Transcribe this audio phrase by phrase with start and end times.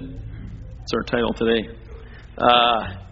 [0.00, 1.68] It's our title today.
[2.36, 3.02] Uh,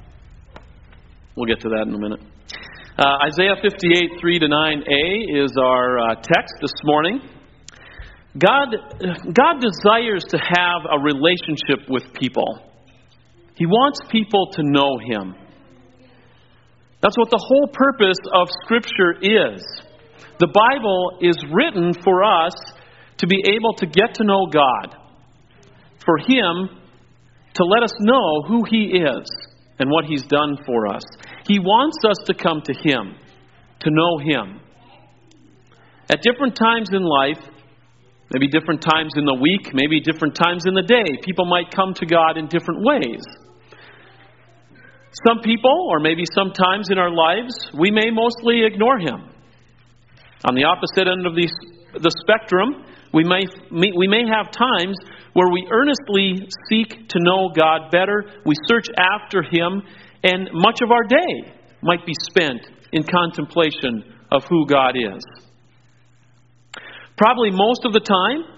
[1.34, 2.20] we'll get to that in a minute.
[2.98, 7.20] Uh, Isaiah 58, 3 to 9a is our uh, text this morning.
[8.38, 8.68] God,
[9.32, 12.60] God desires to have a relationship with people.
[13.56, 15.34] He wants people to know Him.
[17.02, 19.62] That's what the whole purpose of Scripture is.
[20.38, 22.54] The Bible is written for us
[23.18, 24.96] to be able to get to know God,
[26.06, 26.70] for Him
[27.54, 29.28] to let us know who He is
[29.78, 31.02] and what He's done for us.
[31.46, 33.16] He wants us to come to Him,
[33.80, 34.60] to know Him.
[36.08, 37.42] At different times in life,
[38.32, 41.92] maybe different times in the week, maybe different times in the day, people might come
[41.94, 43.22] to God in different ways.
[45.26, 49.32] Some people, or maybe sometimes in our lives, we may mostly ignore Him.
[50.44, 51.48] On the opposite end of the,
[51.98, 54.98] the spectrum, we may, we may have times
[55.36, 59.82] where we earnestly seek to know God better, we search after Him,
[60.24, 65.22] and much of our day might be spent in contemplation of who God is.
[67.18, 68.48] Probably most of the time,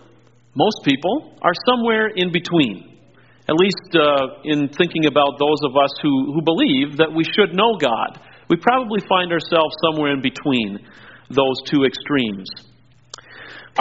[0.54, 3.00] most people are somewhere in between.
[3.48, 7.56] At least uh, in thinking about those of us who, who believe that we should
[7.56, 8.20] know God.
[8.48, 10.78] We probably find ourselves somewhere in between
[11.28, 12.46] those two extremes.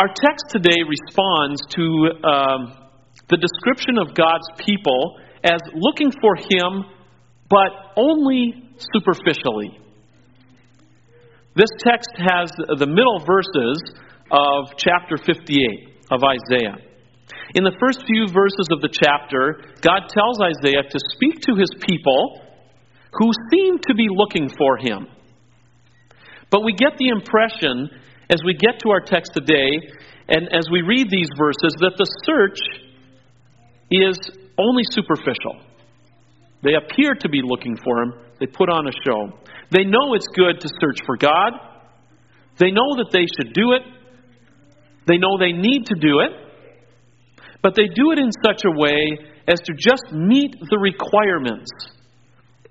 [0.02, 1.84] Our text today responds to
[2.26, 2.86] um,
[3.30, 6.86] the description of God's people as looking for Him,
[7.50, 9.80] but only superficially.
[11.55, 13.81] This text has the middle verses
[14.31, 16.78] of chapter 58 of Isaiah.
[17.55, 21.72] In the first few verses of the chapter, God tells Isaiah to speak to his
[21.81, 22.42] people
[23.14, 25.08] who seem to be looking for him.
[26.52, 27.89] But we get the impression
[28.30, 29.72] as we get to our text today
[30.28, 32.59] and as we read these verses that the search
[33.91, 34.17] is
[34.57, 35.61] only superficial.
[36.63, 39.37] They appear to be looking for him, they put on a show.
[39.71, 41.53] They know it's good to search for God,
[42.59, 43.83] they know that they should do it,
[45.08, 46.31] they know they need to do it,
[47.61, 51.70] but they do it in such a way as to just meet the requirements.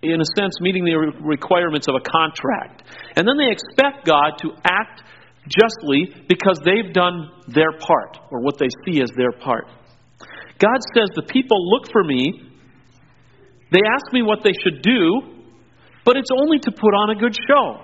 [0.03, 0.95] In a sense, meeting the
[1.25, 2.85] requirements of a contract.
[3.17, 5.03] And then they expect God to act
[5.49, 9.69] justly because they've done their part, or what they see as their part.
[10.59, 12.51] God says, The people look for me,
[13.73, 15.21] they ask me what they should do,
[16.05, 17.83] but it's only to put on a good show.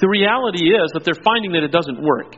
[0.00, 2.36] The reality is that they're finding that it doesn't work.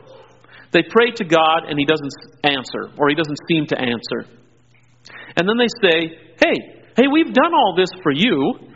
[0.71, 4.29] They pray to God and He doesn't answer, or He doesn't seem to answer.
[5.35, 6.55] And then they say, Hey,
[6.95, 8.71] hey, we've done all this for you.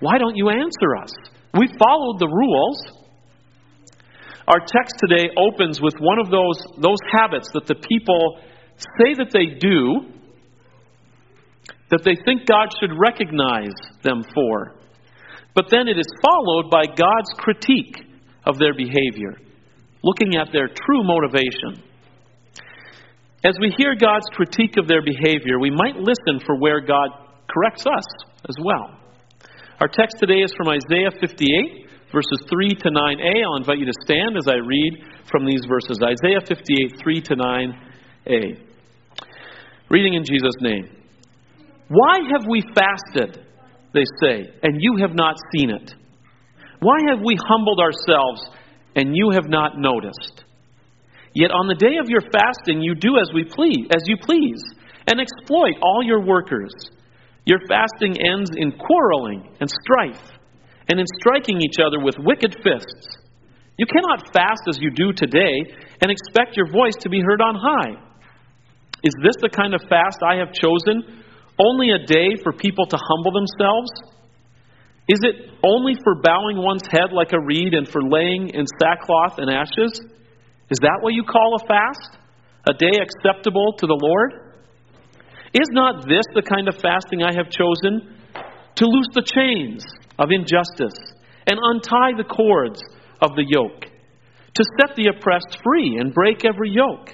[0.00, 1.12] Why don't you answer us?
[1.58, 2.78] We followed the rules.
[4.48, 8.40] Our text today opens with one of those, those habits that the people
[8.98, 10.12] say that they do,
[11.90, 14.74] that they think God should recognize them for.
[15.54, 17.96] But then it is followed by God's critique
[18.46, 19.36] of their behavior,
[20.02, 21.82] looking at their true motivation.
[23.44, 27.10] As we hear God's critique of their behavior, we might listen for where God
[27.50, 28.04] corrects us
[28.48, 28.98] as well.
[29.80, 33.44] Our text today is from Isaiah 58, verses 3 to 9a.
[33.44, 37.34] I'll invite you to stand as I read from these verses Isaiah 58, 3 to
[37.34, 38.71] 9a.
[39.92, 40.88] Reading in Jesus' name.
[41.88, 43.44] Why have we fasted,
[43.92, 45.92] they say, and you have not seen it?
[46.80, 48.40] Why have we humbled ourselves,
[48.96, 50.44] and you have not noticed?
[51.34, 54.64] Yet on the day of your fasting you do as we please, as you please,
[55.06, 56.72] and exploit all your workers.
[57.44, 60.24] Your fasting ends in quarreling and strife
[60.88, 63.08] and in striking each other with wicked fists.
[63.76, 65.68] You cannot fast as you do today
[66.00, 68.11] and expect your voice to be heard on high.
[69.02, 71.24] Is this the kind of fast I have chosen?
[71.58, 73.90] Only a day for people to humble themselves?
[75.08, 79.38] Is it only for bowing one's head like a reed and for laying in sackcloth
[79.38, 79.98] and ashes?
[80.70, 82.18] Is that what you call a fast?
[82.68, 84.54] A day acceptable to the Lord?
[85.52, 88.16] Is not this the kind of fasting I have chosen?
[88.76, 89.84] To loose the chains
[90.18, 90.96] of injustice
[91.46, 92.80] and untie the cords
[93.20, 93.82] of the yoke,
[94.54, 97.10] to set the oppressed free and break every yoke?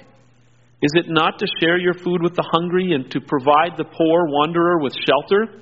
[0.81, 4.27] Is it not to share your food with the hungry and to provide the poor
[4.27, 5.61] wanderer with shelter?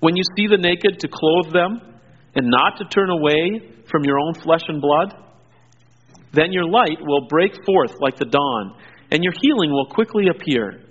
[0.00, 1.80] When you see the naked, to clothe them
[2.34, 5.14] and not to turn away from your own flesh and blood?
[6.32, 8.76] Then your light will break forth like the dawn,
[9.10, 10.84] and your healing will quickly appear.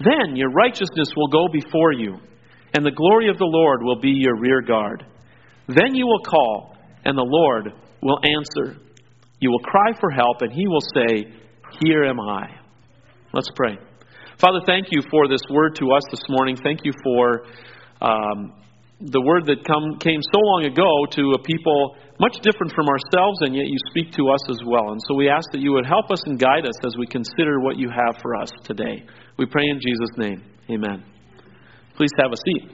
[0.00, 2.18] Then your righteousness will go before you
[2.74, 5.04] and the glory of the Lord will be your rear guard.
[5.68, 7.72] Then you will call, and the Lord
[8.02, 8.78] will answer.
[9.40, 11.32] You will cry for help, and he will say,
[11.80, 12.46] Here am I.
[13.32, 13.78] Let's pray.
[14.38, 16.56] Father, thank you for this word to us this morning.
[16.56, 17.46] Thank you for
[18.02, 18.52] um,
[19.00, 23.38] the word that come, came so long ago to a people much different from ourselves,
[23.40, 24.92] and yet you speak to us as well.
[24.92, 27.60] And so we ask that you would help us and guide us as we consider
[27.60, 29.02] what you have for us today.
[29.38, 30.42] We pray in Jesus' name.
[30.70, 31.04] Amen.
[31.96, 32.70] Please have a seat.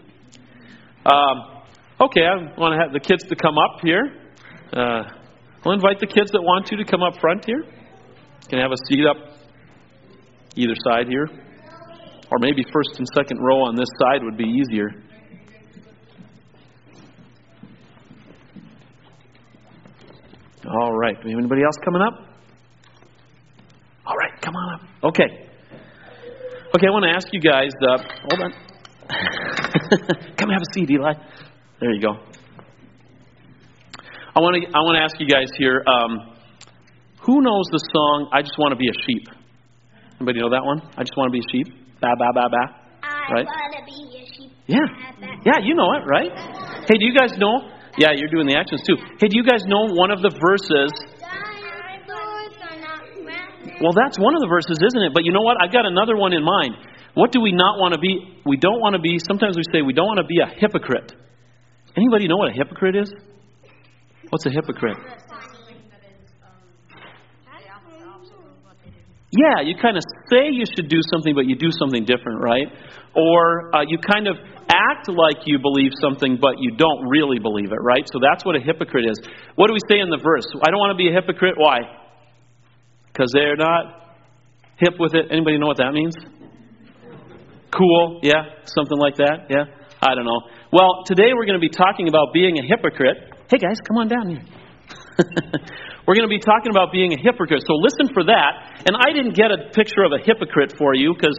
[1.07, 1.63] Um,
[2.01, 4.05] okay, I want to have the kids to come up here.
[4.73, 5.03] Uh,
[5.65, 7.65] I'll invite the kids that want to to come up front here.
[8.49, 9.17] Can have a seat up
[10.57, 11.29] either side here.
[12.31, 14.89] Or maybe first and second row on this side would be easier.
[20.67, 21.15] All right.
[21.15, 22.29] Do we have anybody else coming up?
[24.07, 24.81] All right, come on up.
[25.05, 25.49] Okay.
[26.75, 27.73] Okay, I want to ask you guys.
[27.81, 27.99] Uh,
[28.29, 28.53] hold on.
[30.37, 31.15] come have a seat, Eli.
[31.81, 32.15] There you go.
[34.35, 34.69] I want to.
[34.69, 35.83] I want to ask you guys here.
[35.87, 36.38] Um,
[37.29, 39.29] who knows the song "I Just Want to Be a Sheep"?
[40.17, 40.81] Anybody know that one?
[40.97, 41.69] I just want to be a sheep.
[42.01, 42.63] Ba ba ba ba.
[43.05, 43.47] I Right?
[43.47, 44.51] want to be a sheep.
[44.67, 44.83] Yeah.
[45.47, 46.33] Yeah, you know it, right?
[46.89, 47.71] Hey, do you guys know?
[48.01, 48.97] Yeah, you're doing the actions too.
[49.21, 50.91] Hey, do you guys know one of the verses?
[51.23, 53.79] Dinosaurs are not round.
[53.79, 55.13] Well, that's one of the verses, isn't it?
[55.15, 55.57] But you know what?
[55.63, 56.75] I've got another one in mind.
[57.15, 58.41] What do we not want to be?
[58.47, 61.15] We don't want to be, sometimes we say we don't want to be a hypocrite.
[61.97, 63.11] Anybody know what a hypocrite is?
[64.31, 64.99] What's a hypocrite?
[69.31, 70.03] Yeah, you kind of
[70.33, 72.65] say you should do something, but you do something different, right?
[73.15, 74.37] Or uh, you kind of
[74.73, 78.09] act like you believe something, but you don't really believe it, right?
[78.09, 79.21] So that's what a hypocrite is.
[79.57, 80.49] What do we say in the verse?
[80.65, 81.57] I don't want to be a hypocrite.
[81.59, 81.81] Why?
[83.13, 84.17] Because they're not
[84.77, 85.27] hip with it.
[85.31, 86.17] Anybody know what that means?
[87.69, 89.65] Cool, yeah, something like that, yeah.
[90.01, 90.41] I don't know.
[90.73, 93.17] Well, today we're going to be talking about being a hypocrite.
[93.51, 94.43] Hey guys, come on down here.
[96.07, 97.63] we're going to be talking about being a hypocrite.
[97.67, 98.87] So listen for that.
[98.87, 101.37] And I didn't get a picture of a hypocrite for you because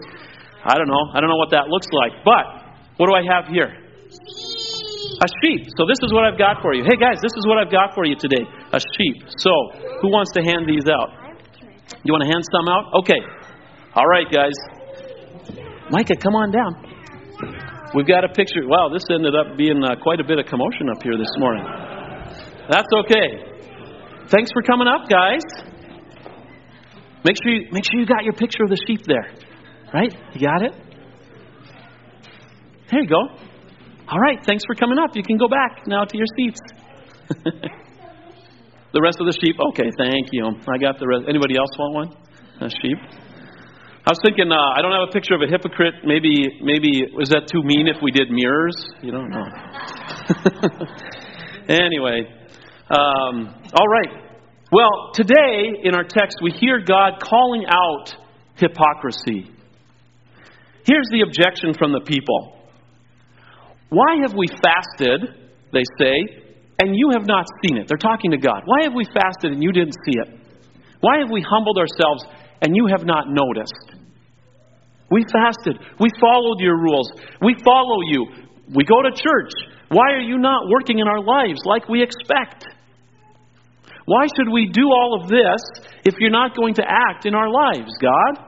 [0.64, 1.04] I don't know.
[1.16, 2.24] I don't know what that looks like.
[2.28, 2.44] But
[3.00, 3.72] what do I have here?
[5.20, 5.68] A sheep.
[5.76, 6.84] So this is what I've got for you.
[6.84, 8.44] Hey guys, this is what I've got for you today.
[8.72, 9.18] A sheep.
[9.40, 9.52] So
[10.04, 11.12] who wants to hand these out?
[12.04, 12.86] You want to hand some out?
[13.04, 13.20] Okay.
[13.96, 14.56] All right, guys.
[15.90, 16.90] Micah, come on down.
[17.96, 18.68] We've got a picture.
[18.68, 21.89] Wow, this ended up being uh, quite a bit of commotion up here this morning.
[22.70, 23.50] That's okay.
[24.30, 25.42] Thanks for coming up, guys.
[27.26, 29.34] Make sure you make sure you got your picture of the sheep there.
[29.92, 30.14] Right?
[30.34, 30.74] You got it?
[32.92, 33.22] There you go.
[34.08, 35.16] All right, thanks for coming up.
[35.16, 36.60] You can go back now to your seats.
[38.94, 39.56] the rest of the sheep.
[39.70, 40.46] Okay, thank you.
[40.46, 41.26] I got the rest.
[41.28, 42.10] Anybody else want one?
[42.62, 42.98] A sheep.
[44.06, 44.52] I was thinking.
[44.52, 46.06] Uh, I don't have a picture of a hypocrite.
[46.06, 48.78] Maybe, maybe was that too mean if we did mirrors?
[49.02, 49.46] You don't know.
[51.70, 52.26] anyway,
[52.90, 54.30] um, all right.
[54.72, 58.16] Well, today in our text we hear God calling out
[58.56, 59.50] hypocrisy.
[60.86, 62.58] Here's the objection from the people.
[63.90, 66.44] Why have we fasted, they say,
[66.80, 67.88] and you have not seen it?
[67.88, 68.62] They're talking to God.
[68.66, 70.40] Why have we fasted and you didn't see it?
[71.02, 72.24] Why have we humbled ourselves
[72.62, 73.98] and you have not noticed?
[75.12, 75.78] We fasted.
[76.00, 77.12] We followed your rules.
[77.42, 78.26] We follow you.
[78.74, 79.52] We go to church.
[79.90, 82.66] Why are you not working in our lives like we expect?
[84.10, 85.62] Why should we do all of this
[86.04, 88.42] if you're not going to act in our lives, God?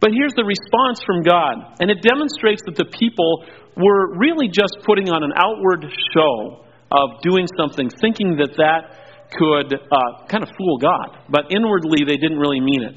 [0.00, 3.44] But here's the response from God, and it demonstrates that the people
[3.76, 9.70] were really just putting on an outward show of doing something, thinking that that could
[9.70, 11.22] uh, kind of fool God.
[11.28, 12.96] But inwardly, they didn't really mean it.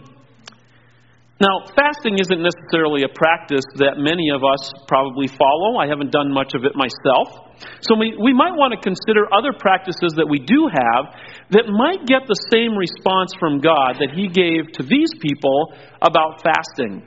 [1.43, 5.75] Now, fasting isn't necessarily a practice that many of us probably follow.
[5.75, 7.51] I haven't done much of it myself.
[7.83, 11.11] So we, we might want to consider other practices that we do have
[11.51, 16.39] that might get the same response from God that He gave to these people about
[16.39, 17.03] fasting.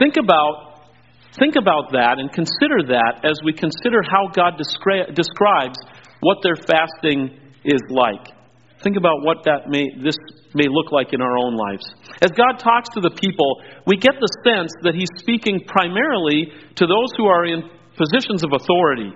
[0.00, 0.88] Think about,
[1.36, 5.76] think about that and consider that as we consider how God descri- describes
[6.24, 7.36] what their fasting
[7.68, 8.37] is like.
[8.82, 10.14] Think about what that may, this
[10.54, 11.82] may look like in our own lives.
[12.22, 16.84] As God talks to the people, we get the sense that He's speaking primarily to
[16.86, 17.66] those who are in
[17.98, 19.10] positions of authority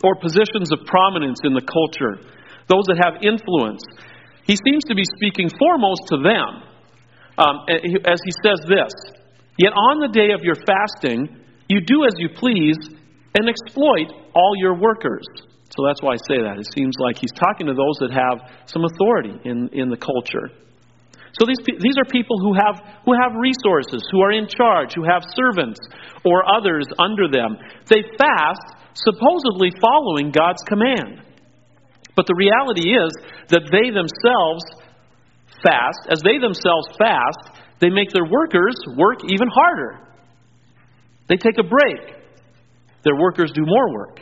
[0.00, 2.24] or positions of prominence in the culture,
[2.72, 3.84] those that have influence.
[4.48, 6.50] He seems to be speaking foremost to them
[7.36, 8.92] um, as He says this
[9.58, 11.28] Yet on the day of your fasting,
[11.68, 12.76] you do as you please
[13.36, 15.26] and exploit all your workers.
[15.74, 16.58] So that's why I say that.
[16.58, 20.50] It seems like he's talking to those that have some authority in, in the culture.
[21.36, 25.04] So these, these are people who have, who have resources, who are in charge, who
[25.04, 25.78] have servants
[26.24, 27.58] or others under them.
[27.90, 31.20] They fast, supposedly following God's command.
[32.14, 33.12] But the reality is
[33.52, 34.64] that they themselves
[35.60, 36.08] fast.
[36.08, 40.00] As they themselves fast, they make their workers work even harder.
[41.28, 42.16] They take a break.
[43.04, 44.20] Their workers do more work.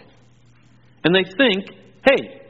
[1.04, 1.68] And they think,
[2.04, 2.40] hey,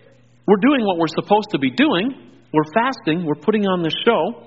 [0.46, 2.30] we're doing what we're supposed to be doing.
[2.52, 3.26] We're fasting.
[3.26, 4.46] We're putting on this show.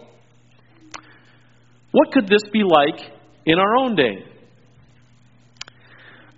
[1.91, 2.99] What could this be like
[3.45, 4.23] in our own day?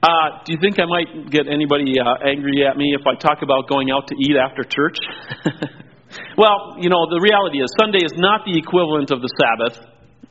[0.02, 3.44] Uh, do you think I might get anybody uh, angry at me if I talk
[3.44, 4.96] about going out to eat after church?
[6.38, 9.84] well, you know, the reality is Sunday is not the equivalent of the Sabbath,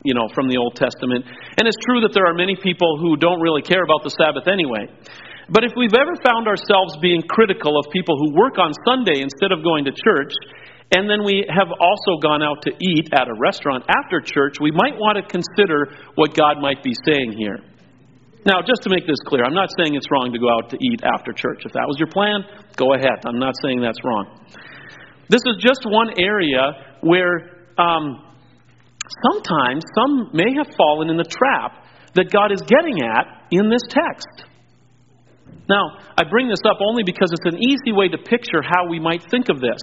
[0.03, 1.27] you know, from the Old Testament.
[1.61, 4.49] And it's true that there are many people who don't really care about the Sabbath
[4.49, 4.89] anyway.
[5.49, 9.49] But if we've ever found ourselves being critical of people who work on Sunday instead
[9.53, 10.33] of going to church,
[10.93, 14.73] and then we have also gone out to eat at a restaurant after church, we
[14.73, 17.61] might want to consider what God might be saying here.
[18.45, 20.77] Now, just to make this clear, I'm not saying it's wrong to go out to
[20.81, 21.65] eat after church.
[21.65, 22.45] If that was your plan,
[22.77, 23.25] go ahead.
[23.27, 24.41] I'm not saying that's wrong.
[25.29, 28.25] This is just one area where um,
[29.29, 33.85] sometimes some may have fallen in the trap that God is getting at in this
[33.89, 34.48] text.
[35.69, 38.99] Now, I bring this up only because it's an easy way to picture how we
[38.99, 39.81] might think of this.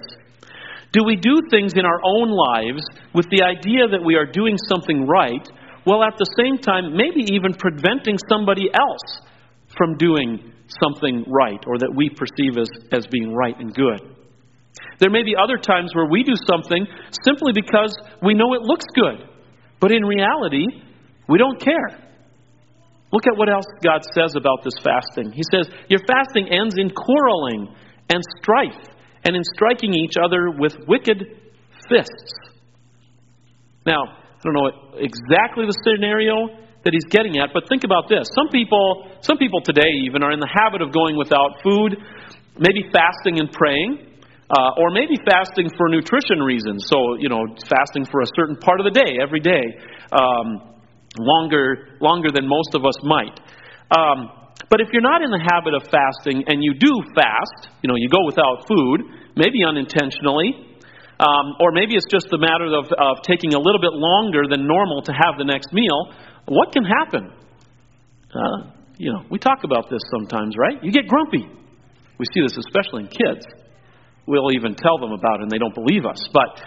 [0.92, 2.82] Do we do things in our own lives
[3.14, 5.46] with the idea that we are doing something right,
[5.84, 9.22] while at the same time maybe even preventing somebody else
[9.76, 10.52] from doing
[10.82, 14.00] something right or that we perceive as, as being right and good?
[14.98, 16.86] There may be other times where we do something
[17.22, 19.28] simply because we know it looks good,
[19.80, 20.66] but in reality,
[21.28, 22.05] we don't care.
[23.16, 25.32] Look at what else God says about this fasting.
[25.32, 27.72] He says, Your fasting ends in quarreling
[28.12, 28.76] and strife
[29.24, 31.24] and in striking each other with wicked
[31.88, 32.32] fists.
[33.86, 38.28] Now, I don't know exactly the scenario that he's getting at, but think about this.
[38.36, 41.96] Some people, some people today even are in the habit of going without food,
[42.60, 44.12] maybe fasting and praying,
[44.52, 46.84] uh, or maybe fasting for nutrition reasons.
[46.84, 49.80] So, you know, fasting for a certain part of the day, every day,
[50.12, 50.75] um,
[51.18, 53.36] longer, longer than most of us might.
[53.90, 54.30] Um,
[54.70, 57.96] but if you're not in the habit of fasting and you do fast, you know,
[57.96, 59.04] you go without food,
[59.36, 60.76] maybe unintentionally,
[61.20, 64.66] um, or maybe it's just a matter of, of taking a little bit longer than
[64.66, 66.12] normal to have the next meal,
[66.46, 67.32] what can happen?
[68.34, 70.82] Uh, you know, we talk about this sometimes, right?
[70.82, 71.46] You get grumpy.
[72.18, 73.46] We see this especially in kids.
[74.26, 76.18] We'll even tell them about it and they don't believe us.
[76.34, 76.58] But,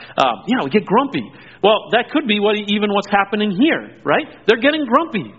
[0.47, 1.27] you know, we get grumpy.
[1.61, 4.27] Well, that could be what, even what's happening here, right?
[4.47, 5.35] They're getting grumpy.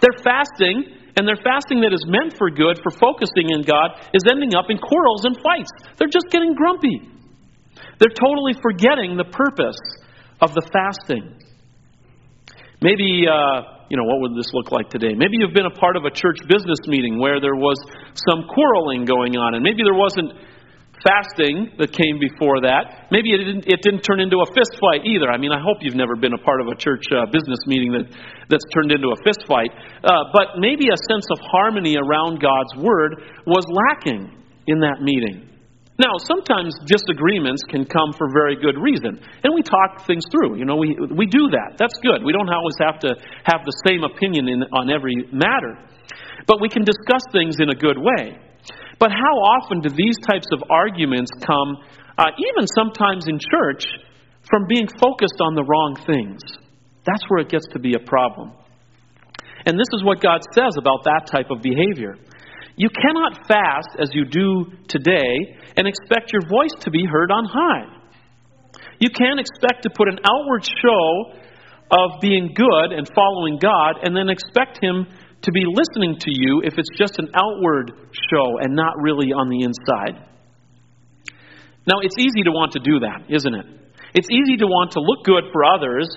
[0.00, 4.24] They're fasting and their fasting that is meant for good, for focusing in God, is
[4.26, 5.70] ending up in quarrels and fights.
[5.96, 7.06] They're just getting grumpy.
[8.00, 9.78] They're totally forgetting the purpose
[10.40, 11.38] of the fasting.
[12.82, 15.14] Maybe, uh, you know, what would this look like today?
[15.14, 17.78] Maybe you've been a part of a church business meeting where there was
[18.26, 20.34] some quarreling going on, and maybe there wasn't
[21.04, 23.12] fasting that came before that.
[23.12, 25.28] Maybe it didn't, it didn't turn into a fist fight either.
[25.28, 27.92] I mean, I hope you've never been a part of a church uh, business meeting
[27.92, 28.08] that,
[28.48, 29.70] that's turned into a fist fight.
[30.02, 34.32] Uh, but maybe a sense of harmony around God's Word was lacking
[34.66, 35.54] in that meeting.
[35.94, 40.58] Now, sometimes disagreements can come for very good reason, and we talk things through.
[40.58, 41.78] You know, we, we do that.
[41.78, 42.24] That's good.
[42.26, 43.14] We don't always have to
[43.46, 45.78] have the same opinion in, on every matter,
[46.48, 48.42] but we can discuss things in a good way.
[49.04, 51.76] But how often do these types of arguments come,
[52.16, 53.84] uh, even sometimes in church,
[54.48, 56.40] from being focused on the wrong things?
[57.04, 58.52] That's where it gets to be a problem.
[59.66, 62.16] And this is what God says about that type of behavior.
[62.76, 67.44] You cannot fast as you do today and expect your voice to be heard on
[67.44, 67.84] high.
[69.00, 71.36] You can't expect to put an outward show
[71.92, 75.04] of being good and following God and then expect Him
[75.44, 77.92] to be listening to you if it's just an outward
[78.30, 80.24] show and not really on the inside.
[81.86, 83.66] Now, it's easy to want to do that, isn't it?
[84.14, 86.08] It's easy to want to look good for others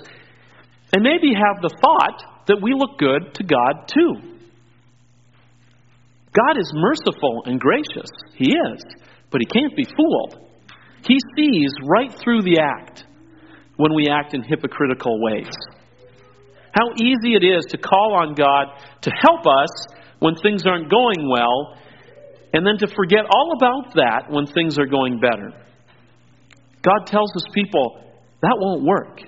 [0.94, 4.38] and maybe have the thought that we look good to God too.
[6.32, 8.08] God is merciful and gracious.
[8.34, 8.84] He is.
[9.30, 10.48] But He can't be fooled.
[11.06, 13.04] He sees right through the act
[13.76, 15.52] when we act in hypocritical ways.
[16.72, 18.66] How easy it is to call on God
[19.02, 19.70] to help us
[20.18, 21.76] when things aren't going well,
[22.52, 25.52] and then to forget all about that when things are going better.
[26.82, 28.02] God tells his people,
[28.42, 29.20] that won't work.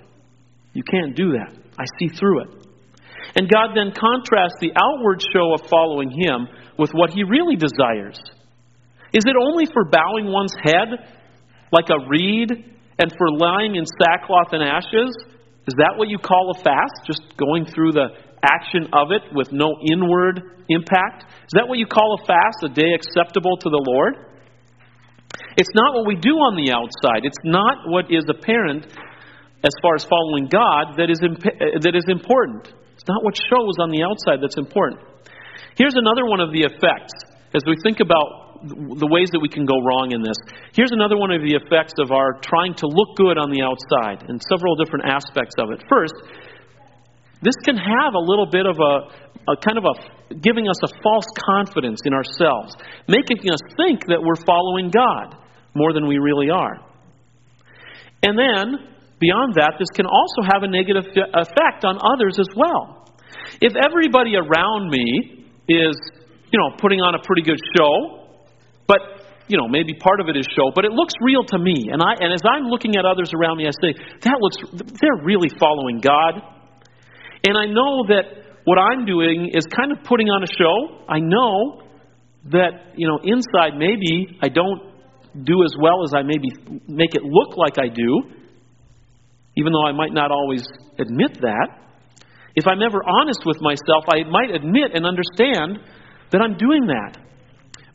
[0.73, 1.57] You can't do that.
[1.79, 2.49] I see through it.
[3.37, 8.19] And God then contrasts the outward show of following him with what he really desires.
[9.13, 10.89] Is it only for bowing one's head
[11.73, 12.51] like a reed
[12.99, 15.15] and for lying in sackcloth and ashes?
[15.71, 17.07] Is that what you call a fast?
[17.07, 18.11] Just going through the
[18.43, 21.31] action of it with no inward impact?
[21.47, 24.19] Is that what you call a fast, a day acceptable to the Lord?
[25.55, 27.23] It's not what we do on the outside.
[27.23, 28.91] It's not what is apparent
[29.63, 32.67] as far as following God that is, imp- uh, that is important.
[32.99, 35.07] It's not what shows on the outside that's important.
[35.79, 37.15] Here's another one of the effects
[37.55, 40.37] as we think about the ways that we can go wrong in this.
[40.73, 44.29] Here's another one of the effects of our trying to look good on the outside
[44.29, 45.81] and several different aspects of it.
[45.89, 46.15] First,
[47.41, 48.95] this can have a little bit of a,
[49.49, 49.95] a kind of a
[50.45, 52.77] giving us a false confidence in ourselves,
[53.09, 55.35] making us think that we're following God
[55.75, 56.79] more than we really are.
[58.23, 63.09] And then, beyond that, this can also have a negative effect on others as well.
[63.61, 65.97] If everybody around me is,
[66.53, 68.20] you know, putting on a pretty good show,
[68.91, 71.91] but you know, maybe part of it is show, but it looks real to me.
[71.91, 74.59] And I and as I'm looking at others around me, I say, that looks
[74.99, 76.43] they're really following God.
[77.47, 81.03] And I know that what I'm doing is kind of putting on a show.
[81.09, 81.83] I know
[82.53, 84.83] that, you know, inside maybe I don't
[85.43, 86.51] do as well as I maybe
[86.87, 88.11] make it look like I do,
[89.57, 90.63] even though I might not always
[90.99, 91.69] admit that.
[92.55, 95.79] If I'm ever honest with myself, I might admit and understand
[96.31, 97.30] that I'm doing that.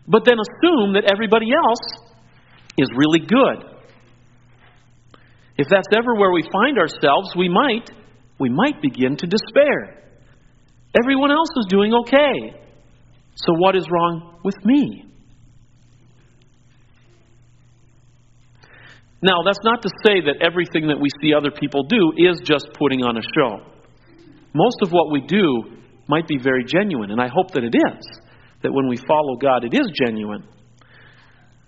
[0.08, 2.12] But then assume that everybody else
[2.78, 3.76] is really good.
[5.58, 7.90] If that's ever where we find ourselves, we might
[8.40, 10.04] we might begin to despair.
[11.02, 12.60] Everyone else is doing okay.
[13.36, 15.06] So, what is wrong with me?
[19.22, 22.68] Now, that's not to say that everything that we see other people do is just
[22.78, 23.66] putting on a show.
[24.54, 25.64] Most of what we do
[26.08, 28.06] might be very genuine, and I hope that it is.
[28.66, 30.44] That when we follow God, it is genuine.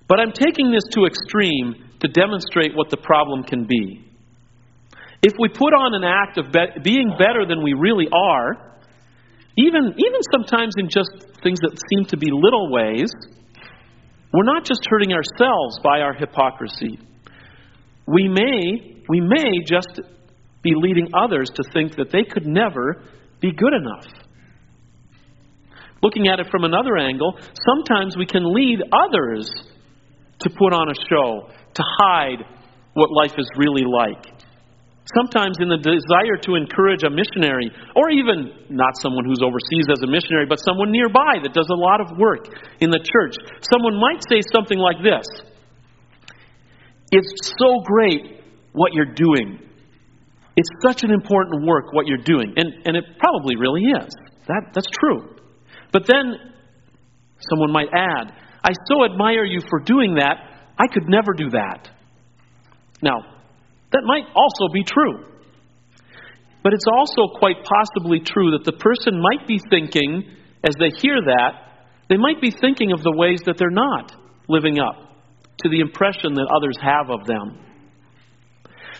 [0.10, 4.04] But I'm taking this to extreme to demonstrate what the problem can be.
[5.22, 8.82] If we put on an act of be- being better than we really are,
[9.58, 11.10] even, even sometimes in just
[11.44, 13.10] things that seem to be little ways,
[14.34, 16.98] we're not just hurting ourselves by our hypocrisy.
[18.08, 20.01] We may, we may just
[20.63, 23.04] be leading others to think that they could never
[23.39, 24.26] be good enough.
[26.03, 29.50] Looking at it from another angle, sometimes we can lead others
[30.40, 32.46] to put on a show, to hide
[32.94, 34.38] what life is really like.
[35.16, 40.03] Sometimes, in the desire to encourage a missionary, or even not someone who's overseas as
[40.03, 43.40] a missionary, but someone nearby that does a lot of work in the church,
[43.72, 45.25] someone might say something like this
[47.12, 49.64] It's so great what you're doing.
[50.57, 52.53] It's such an important work what you're doing.
[52.57, 54.12] And, and it probably really is.
[54.48, 55.37] That, that's true.
[55.98, 56.53] But then
[57.40, 58.31] someone might add,
[58.64, 60.38] I so admire you for doing that,
[60.77, 61.90] I could never do that.
[63.01, 63.18] Now,
[63.92, 65.25] that might also be true.
[66.62, 71.18] But it's also quite possibly true that the person might be thinking, as they hear
[71.20, 74.14] that, they might be thinking of the ways that they're not
[74.48, 74.98] living up
[75.64, 77.57] to the impression that others have of them.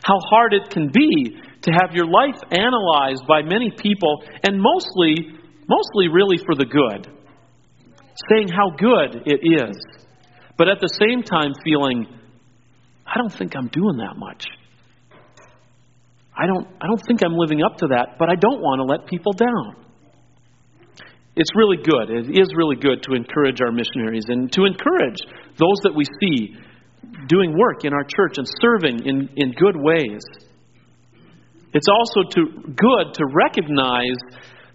[0.02, 5.37] How hard it can be to have your life analyzed by many people, and mostly,
[5.68, 7.08] mostly really for the good,
[8.30, 9.78] saying how good it is,
[10.58, 12.08] but at the same time feeling,
[13.06, 14.46] I don't think I'm doing that much.
[16.36, 18.86] I don't, I don't think I'm living up to that, but I don't want to
[18.86, 19.88] let people down.
[21.36, 22.10] It's really good.
[22.10, 25.18] It is really good to encourage our missionaries and to encourage
[25.58, 26.58] those that we see
[27.28, 30.22] doing work in our church and serving in, in good ways.
[31.74, 34.18] It's also to, good to recognize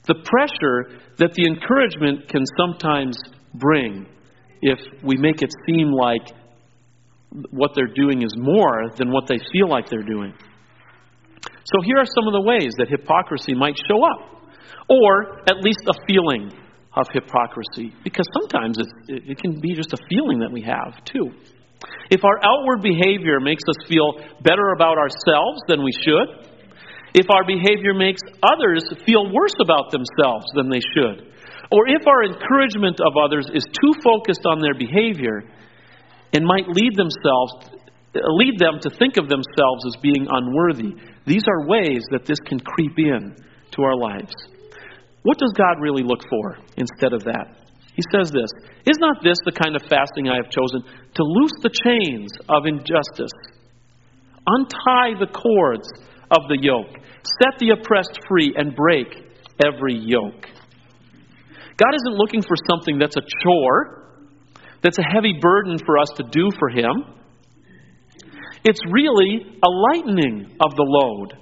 [0.07, 3.17] the pressure that the encouragement can sometimes
[3.55, 4.07] bring
[4.61, 6.23] if we make it seem like
[7.51, 10.35] what they're doing is more than what they feel like they're doing.
[11.65, 14.43] So here are some of the ways that hypocrisy might show up,
[14.89, 16.53] or at least a feeling
[16.95, 21.31] of hypocrisy, because sometimes it, it can be just a feeling that we have too.
[22.11, 26.52] If our outward behavior makes us feel better about ourselves than we should,
[27.15, 31.29] if our behavior makes others feel worse about themselves than they should,
[31.71, 35.45] or if our encouragement of others is too focused on their behavior
[36.33, 37.73] and might lead themselves
[38.15, 40.93] lead them to think of themselves as being unworthy.
[41.27, 43.37] These are ways that this can creep in
[43.73, 44.33] to our lives.
[45.23, 47.57] What does God really look for instead of that?
[47.95, 48.51] He says this
[48.87, 50.83] Is not this the kind of fasting I have chosen?
[51.15, 53.33] To loose the chains of injustice,
[54.47, 55.89] untie the cords
[56.33, 56.93] of the yoke,
[57.41, 59.09] set the oppressed free, and break
[59.65, 60.47] every yoke.
[61.77, 64.03] God isn't looking for something that's a chore,
[64.83, 67.05] that's a heavy burden for us to do for Him.
[68.65, 71.35] It's really a lightening of the load.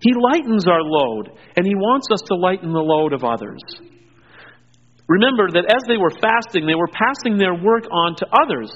[0.00, 3.60] He lightens our load, and He wants us to lighten the load of others.
[5.08, 8.70] Remember that as they were fasting, they were passing their work on to others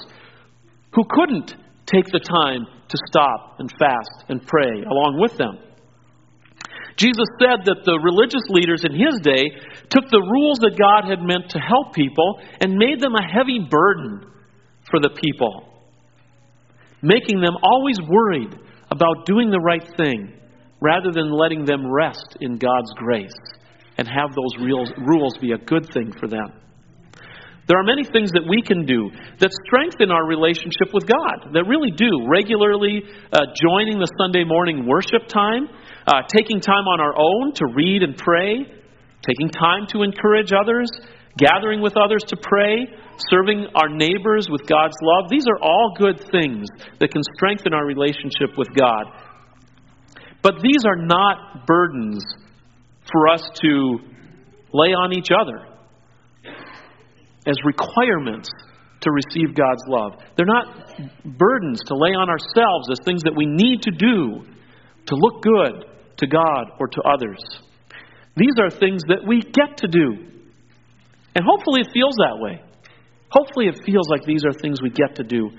[0.93, 5.57] who couldn't take the time to stop and fast and pray along with them.
[6.97, 9.51] Jesus said that the religious leaders in his day
[9.89, 13.59] took the rules that God had meant to help people and made them a heavy
[13.59, 14.31] burden
[14.89, 15.83] for the people,
[17.01, 18.55] making them always worried
[18.91, 20.39] about doing the right thing
[20.79, 23.35] rather than letting them rest in God's grace
[23.97, 26.64] and have those real rules be a good thing for them.
[27.67, 29.09] There are many things that we can do
[29.41, 32.29] that strengthen our relationship with God, that really do.
[32.29, 33.01] Regularly
[33.33, 35.65] uh, joining the Sunday morning worship time,
[36.05, 38.69] uh, taking time on our own to read and pray,
[39.25, 40.85] taking time to encourage others,
[41.41, 42.85] gathering with others to pray,
[43.33, 45.33] serving our neighbors with God's love.
[45.33, 46.69] These are all good things
[47.01, 49.09] that can strengthen our relationship with God.
[50.45, 52.21] But these are not burdens
[53.09, 53.97] for us to
[54.69, 55.74] lay on each other
[57.45, 58.49] as requirements
[59.01, 60.13] to receive God's love.
[60.35, 64.45] They're not burdens to lay on ourselves as things that we need to do
[65.07, 65.85] to look good
[66.17, 67.39] to God or to others.
[68.35, 70.35] These are things that we get to do.
[71.35, 72.61] And hopefully it feels that way.
[73.29, 75.51] Hopefully it feels like these are things we get to do.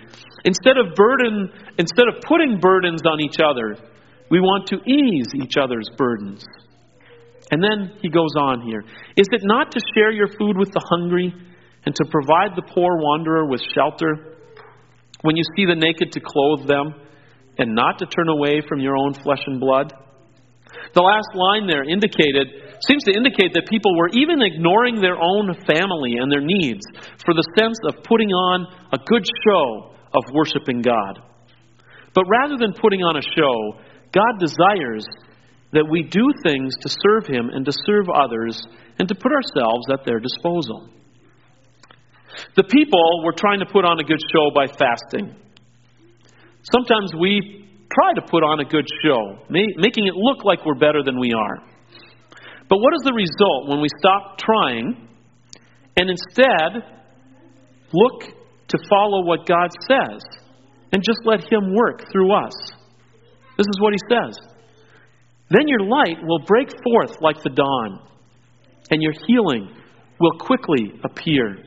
[0.45, 3.77] Instead of burden, instead of putting burdens on each other,
[4.31, 6.45] we want to ease each other's burdens.
[7.51, 8.83] And then he goes on here.
[9.17, 11.33] Is it not to share your food with the hungry
[11.87, 14.37] and to provide the poor wanderer with shelter?
[15.23, 16.95] When you see the naked, to clothe them
[17.59, 19.95] and not to turn away from your own flesh and blood?
[20.93, 22.49] The last line there indicated
[22.85, 26.85] seems to indicate that people were even ignoring their own family and their needs
[27.25, 31.23] for the sense of putting on a good show of worshiping God.
[32.15, 33.81] But rather than putting on a show,
[34.13, 35.05] God desires
[35.73, 38.61] that we do things to serve Him and to serve others
[38.99, 40.89] and to put ourselves at their disposal.
[42.55, 45.35] The people were trying to put on a good show by fasting.
[46.73, 51.03] Sometimes we try to put on a good show, making it look like we're better
[51.03, 51.59] than we are.
[52.69, 55.09] But what is the result when we stop trying
[55.97, 56.83] and instead
[57.93, 58.23] look
[58.69, 60.21] to follow what God says
[60.93, 62.55] and just let Him work through us?
[63.57, 64.37] This is what He says.
[65.51, 68.01] Then your light will break forth like the dawn,
[68.91, 69.71] and your healing
[70.19, 71.63] will quickly appear.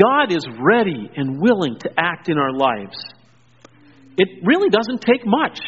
[0.00, 2.96] God is ready and willing to act in our lives.
[4.16, 5.58] It really doesn't take much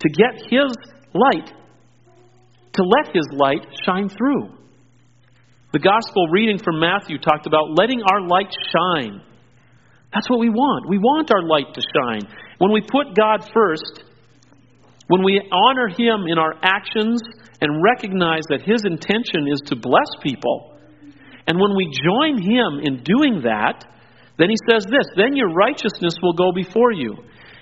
[0.00, 0.72] to get His
[1.14, 1.52] light,
[2.74, 4.50] to let His light shine through.
[5.72, 9.20] The gospel reading from Matthew talked about letting our light shine.
[10.12, 10.88] That's what we want.
[10.88, 12.32] We want our light to shine.
[12.58, 14.04] When we put God first,
[15.08, 17.20] when we honor Him in our actions
[17.60, 20.75] and recognize that His intention is to bless people,
[21.46, 23.84] and when we join Him in doing that,
[24.38, 27.16] then He says this then your righteousness will go before you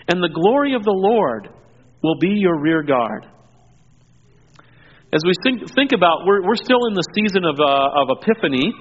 [0.09, 1.49] and the glory of the Lord
[2.03, 3.27] will be your rear guard.
[5.13, 8.75] As we think, think about, we're, we're still in the season of, uh, of Epiphany,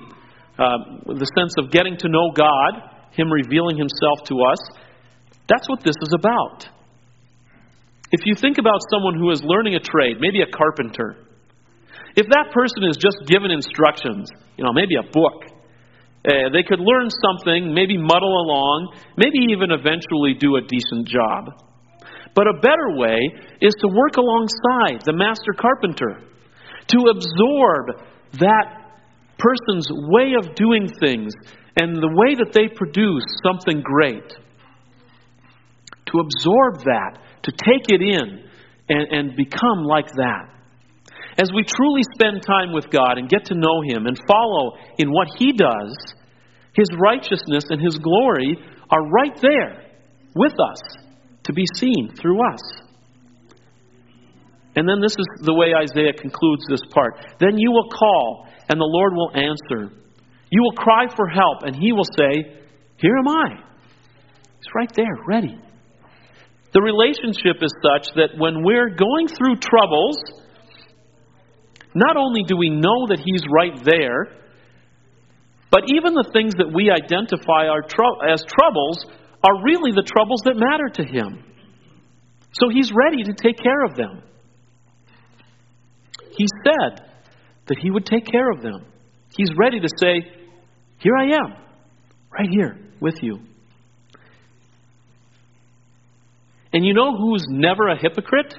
[0.58, 4.60] uh, the sense of getting to know God, Him revealing Himself to us.
[5.48, 6.68] That's what this is about.
[8.12, 11.16] If you think about someone who is learning a trade, maybe a carpenter,
[12.15, 15.49] if that person is just given instructions, you know, maybe a book,
[16.23, 21.52] uh, they could learn something, maybe muddle along, maybe even eventually do a decent job.
[22.36, 23.19] But a better way
[23.62, 26.21] is to work alongside the master carpenter,
[26.88, 27.99] to absorb
[28.39, 28.84] that
[29.38, 31.34] person's way of doing things
[31.76, 34.30] and the way that they produce something great.
[36.13, 38.45] To absorb that, to take it in,
[38.89, 40.53] and, and become like that.
[41.38, 45.12] As we truly spend time with God and get to know Him and follow in
[45.12, 45.98] what He does,
[46.76, 48.58] His righteousness and His glory
[48.89, 49.84] are right there
[50.36, 50.82] with us
[51.46, 52.62] to be seen through us.
[54.76, 57.17] And then this is the way Isaiah concludes this part.
[57.39, 59.93] Then you will call, and the Lord will answer.
[60.50, 62.62] You will cry for help, and He will say,
[62.98, 63.50] Here am I.
[64.58, 65.60] He's right there, ready.
[66.74, 70.17] The relationship is such that when we're going through troubles,
[71.95, 74.36] not only do we know that He's right there,
[75.69, 77.65] but even the things that we identify
[78.32, 79.06] as troubles
[79.43, 81.43] are really the troubles that matter to Him.
[82.53, 84.23] So He's ready to take care of them.
[86.38, 87.06] He said
[87.67, 88.86] that He would take care of them.
[89.36, 90.21] He's ready to say,
[90.99, 91.56] Here I am,
[92.32, 93.39] right here with you.
[96.71, 98.56] And you know who's never a hypocrite?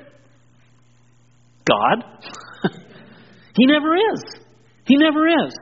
[1.69, 2.05] God.
[3.57, 4.23] He never is.
[4.87, 5.55] He never is.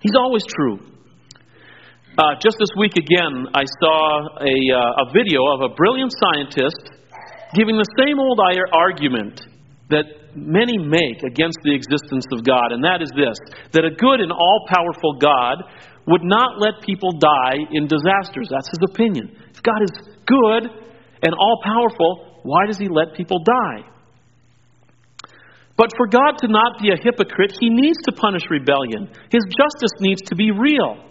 [0.00, 0.78] He's always true.
[2.18, 6.90] Uh, just this week again, I saw a, uh, a video of a brilliant scientist
[7.54, 8.40] giving the same old
[8.72, 9.40] argument
[9.88, 13.36] that many make against the existence of God, and that is this
[13.72, 15.62] that a good and all powerful God
[16.06, 18.48] would not let people die in disasters.
[18.50, 19.36] That's his opinion.
[19.54, 19.92] If God is
[20.26, 20.64] good
[21.22, 23.88] and all powerful, why does he let people die?
[25.76, 29.08] But for God to not be a hypocrite, he needs to punish rebellion.
[29.30, 31.02] His justice needs to be real.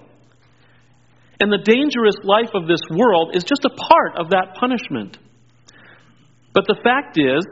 [1.40, 5.18] And the dangerous life of this world is just a part of that punishment.
[6.54, 7.46] But the fact is,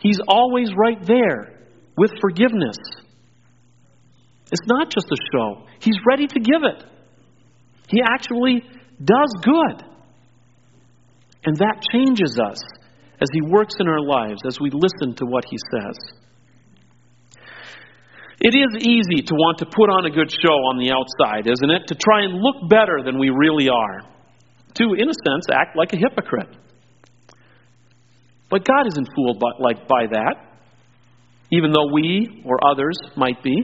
[0.00, 1.58] He's always right there
[1.96, 2.76] with forgiveness.
[4.50, 6.84] It's not just a show, He's ready to give it.
[7.88, 8.62] He actually
[9.02, 9.84] does good.
[11.44, 12.58] And that changes us
[13.20, 15.96] as He works in our lives, as we listen to what He says.
[18.40, 21.70] It is easy to want to put on a good show on the outside, isn't
[21.70, 21.88] it?
[21.88, 24.02] To try and look better than we really are.
[24.74, 26.54] To, in a sense, act like a hypocrite.
[28.48, 30.36] But God isn't fooled by, like, by that,
[31.50, 33.56] even though we or others might be.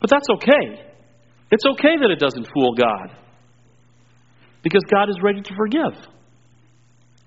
[0.00, 0.84] But that's okay.
[1.50, 3.10] It's okay that it doesn't fool God.
[4.62, 6.13] Because God is ready to forgive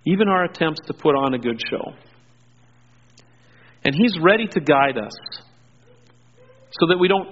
[0.07, 1.93] even our attempts to put on a good show.
[3.83, 5.13] And He's ready to guide us
[6.71, 7.27] so that we don't,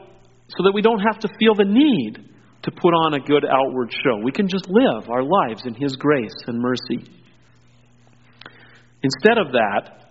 [0.49, 2.17] so that we don't have to feel the need
[2.63, 4.17] to put on a good outward show.
[4.23, 7.09] We can just live our lives in His grace and mercy.
[9.03, 10.05] Instead of that,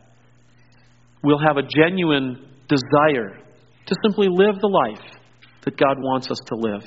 [1.23, 3.39] we'll have a genuine desire
[3.87, 5.05] to simply live the life
[5.65, 6.83] that God wants us to live.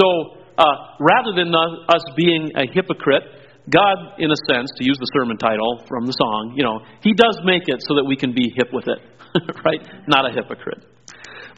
[0.00, 0.64] So, uh,
[1.00, 3.24] rather than us being a hypocrite,
[3.68, 7.12] God, in a sense, to use the sermon title from the song, you know, He
[7.14, 9.02] does make it so that we can be hip with it,
[9.64, 9.82] right?
[10.06, 10.86] Not a hypocrite.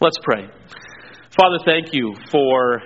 [0.01, 0.49] Let's pray.
[1.37, 2.81] Father, thank you for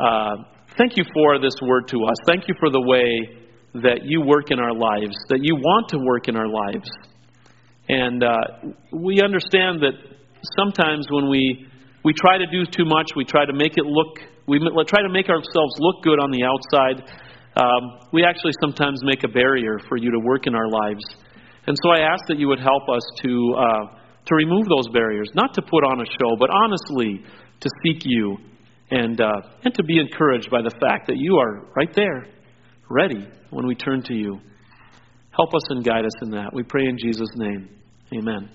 [0.00, 0.36] uh,
[0.76, 2.16] thank you for this word to us.
[2.26, 3.38] Thank you for the way
[3.82, 6.90] that you work in our lives, that you want to work in our lives,
[7.88, 8.34] and uh,
[8.92, 9.94] we understand that
[10.58, 11.66] sometimes when we
[12.04, 15.10] we try to do too much, we try to make it look we try to
[15.10, 17.02] make ourselves look good on the outside
[17.56, 21.04] um, we actually sometimes make a barrier for you to work in our lives.
[21.66, 25.30] And so I ask that you would help us to, uh, to remove those barriers,
[25.34, 27.24] not to put on a show, but honestly
[27.60, 28.36] to seek you
[28.90, 29.32] and, uh,
[29.64, 32.26] and to be encouraged by the fact that you are right there,
[32.88, 34.38] ready when we turn to you.
[35.30, 36.52] Help us and guide us in that.
[36.52, 37.68] We pray in Jesus' name.
[38.14, 38.48] Amen.